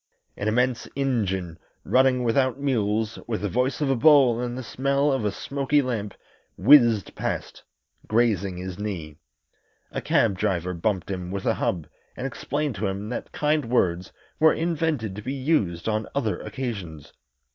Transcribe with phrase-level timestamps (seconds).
[0.35, 5.11] An immense engine, running without mules, with the voice of a bull and the smell
[5.11, 6.15] of a smoky lamp,
[6.57, 7.61] whizzed past,
[8.07, 9.17] grazing his knee.
[9.91, 11.85] A cab driver bumped him with a hub
[12.17, 17.13] and explained to him that kind words were invented to be used on other occasions.